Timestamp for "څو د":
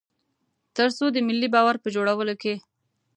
0.97-1.17